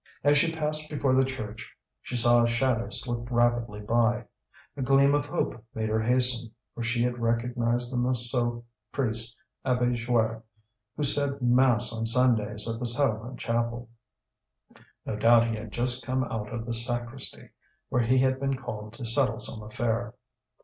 As 0.23 0.35
she 0.39 0.51
passed 0.51 0.89
before 0.89 1.13
the 1.13 1.23
church 1.23 1.77
she 2.01 2.15
saw 2.15 2.41
a 2.41 2.47
shadow 2.47 2.89
slip 2.89 3.29
rapidly 3.29 3.81
by. 3.81 4.25
A 4.75 4.81
gleam 4.81 5.13
of 5.13 5.27
hope 5.27 5.63
made 5.75 5.89
her 5.89 6.01
hasten, 6.01 6.49
for 6.73 6.81
she 6.81 7.03
had 7.03 7.19
recognized 7.19 7.93
the 7.93 7.97
Montsou 7.97 8.63
priest, 8.91 9.37
Abbé 9.63 9.93
Joire, 9.95 10.41
who 10.97 11.03
said 11.03 11.39
mass 11.39 11.93
on 11.93 12.07
Sundays 12.07 12.67
at 12.67 12.79
the 12.79 12.87
settlement 12.87 13.37
chapel. 13.39 13.91
No 15.05 15.17
doubt 15.17 15.45
he 15.51 15.55
had 15.55 15.71
just 15.71 16.03
come 16.03 16.23
out 16.23 16.51
of 16.51 16.65
the 16.65 16.73
sacristy, 16.73 17.49
where 17.89 18.01
he 18.01 18.17
had 18.17 18.39
been 18.39 18.55
called 18.57 18.93
to 18.93 19.05
settle 19.05 19.37
some 19.39 19.61
affair. 19.61 20.15